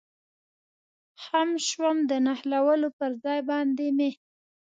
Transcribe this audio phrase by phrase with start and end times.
[1.23, 4.09] خم شوم، د نښلولو پر ځای باندې مې.